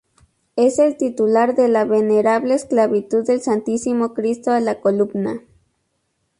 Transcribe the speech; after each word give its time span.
Es 0.55 0.79
el 0.79 0.97
titular 0.97 1.53
de 1.55 1.67
la 1.67 1.85
"Venerable 1.85 2.55
Esclavitud 2.55 3.23
del 3.23 3.39
Santísimo 3.39 4.15
Cristo 4.15 4.49
a 4.49 4.59
la 4.59 4.81
columna". 4.81 5.41